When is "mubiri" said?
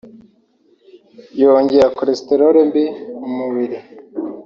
3.37-3.77